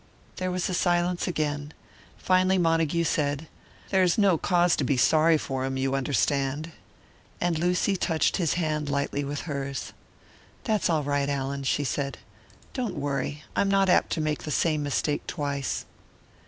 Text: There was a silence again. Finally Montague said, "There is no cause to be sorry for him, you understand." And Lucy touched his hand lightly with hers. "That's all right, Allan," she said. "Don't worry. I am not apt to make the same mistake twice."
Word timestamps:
There 0.37 0.49
was 0.49 0.67
a 0.67 0.73
silence 0.73 1.27
again. 1.27 1.73
Finally 2.17 2.57
Montague 2.57 3.03
said, 3.03 3.47
"There 3.91 4.01
is 4.01 4.17
no 4.17 4.35
cause 4.35 4.75
to 4.77 4.83
be 4.83 4.97
sorry 4.97 5.37
for 5.37 5.63
him, 5.63 5.77
you 5.77 5.93
understand." 5.93 6.71
And 7.39 7.59
Lucy 7.59 7.95
touched 7.95 8.37
his 8.37 8.55
hand 8.55 8.89
lightly 8.89 9.23
with 9.23 9.41
hers. 9.41 9.93
"That's 10.63 10.89
all 10.89 11.03
right, 11.03 11.29
Allan," 11.29 11.65
she 11.65 11.83
said. 11.83 12.17
"Don't 12.73 12.95
worry. 12.95 13.43
I 13.55 13.61
am 13.61 13.69
not 13.69 13.89
apt 13.89 14.09
to 14.13 14.21
make 14.21 14.41
the 14.41 14.49
same 14.49 14.81
mistake 14.81 15.27
twice." 15.27 15.85